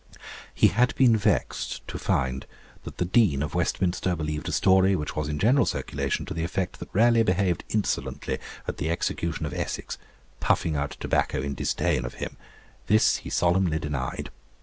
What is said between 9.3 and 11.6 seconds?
of Essex, 'puffing out tobacco in